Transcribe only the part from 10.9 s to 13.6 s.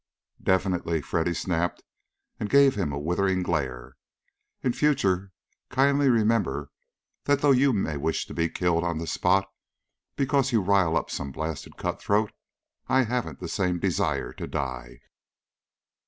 up some blasted cut throat, I haven't the